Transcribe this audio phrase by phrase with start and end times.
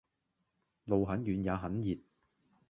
[0.85, 1.95] 路很遠也很熱